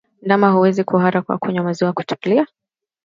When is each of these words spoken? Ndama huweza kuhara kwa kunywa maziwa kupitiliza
Ndama 0.21 0.51
huweza 0.51 0.83
kuhara 0.83 1.21
kwa 1.21 1.37
kunywa 1.37 1.63
maziwa 1.63 1.93
kupitiliza 1.93 2.47